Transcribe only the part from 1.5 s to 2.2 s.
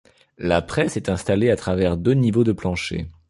à travers deux